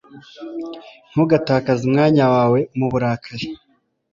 ntugatakaze 1.11 1.81
umwanya 1.85 2.23
wawe 2.33 2.59
mu 2.77 2.87
burakari 2.91 3.45